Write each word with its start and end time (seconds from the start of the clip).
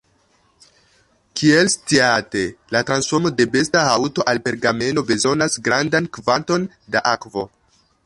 Kiel 1.41 1.69
sciate, 1.73 2.41
la 2.77 2.83
transformo 2.89 3.33
de 3.43 3.47
besta 3.57 3.85
haŭto 3.91 4.27
al 4.33 4.43
pergameno 4.49 5.07
bezonas 5.13 5.63
grandan 5.69 6.13
kvanton 6.19 6.71
da 6.97 7.09
akvo. 7.17 7.51